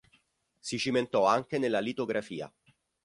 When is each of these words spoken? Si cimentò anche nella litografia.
Si 0.57 0.79
cimentò 0.79 1.27
anche 1.27 1.59
nella 1.59 1.79
litografia. 1.79 2.51